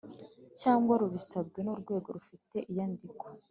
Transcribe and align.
cyangwa 0.59 0.93
rubisabwe 1.01 1.59
n 1.63 1.67
urwego 1.73 2.07
rufite 2.17 2.57
iyandikwa 2.71 3.27